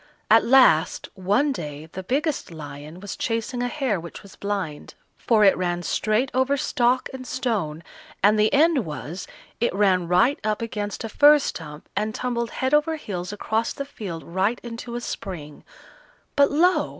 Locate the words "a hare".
3.61-3.99